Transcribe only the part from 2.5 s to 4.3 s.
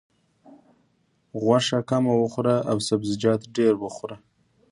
او سبزیجات ډېر وخوره.